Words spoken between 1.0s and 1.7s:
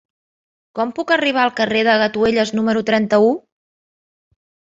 arribar al